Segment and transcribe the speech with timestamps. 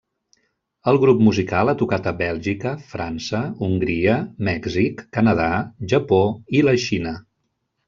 [0.91, 4.17] El grup musical ha tocat a Bèlgica, França, Hongria,
[4.49, 5.53] Mèxic, Canadà,
[5.95, 6.23] Japó
[6.59, 7.17] i la Xina.